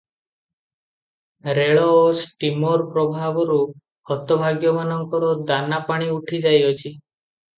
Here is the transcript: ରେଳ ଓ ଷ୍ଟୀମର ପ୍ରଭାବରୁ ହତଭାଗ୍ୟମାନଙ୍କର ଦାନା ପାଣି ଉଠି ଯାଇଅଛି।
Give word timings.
ରେଳ 1.57 1.83
ଓ 1.97 1.99
ଷ୍ଟୀମର 2.21 2.87
ପ୍ରଭାବରୁ 2.95 3.59
ହତଭାଗ୍ୟମାନଙ୍କର 4.13 5.29
ଦାନା 5.53 5.81
ପାଣି 5.93 6.09
ଉଠି 6.17 6.43
ଯାଇଅଛି। 6.47 6.95